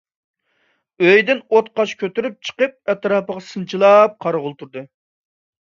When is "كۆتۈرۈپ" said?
1.99-2.39